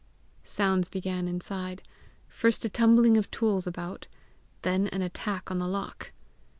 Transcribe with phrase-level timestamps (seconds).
[0.43, 1.83] Sounds began inside
[2.27, 4.07] first a tumbling of tools about,
[4.63, 6.11] then an attack on the lock.